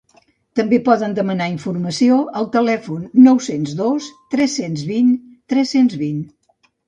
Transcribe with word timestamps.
També 0.59 0.77
poden 0.85 1.11
demanar 1.17 1.49
informació 1.55 2.15
al 2.39 2.47
telèfon 2.55 3.03
nou-cents 3.27 3.75
dos 3.83 4.09
tres-cents 4.33 4.87
vint 4.93 5.11
tres-cents 5.55 6.01
vint. 6.05 6.19